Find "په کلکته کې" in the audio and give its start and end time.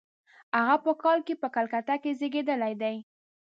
1.41-2.11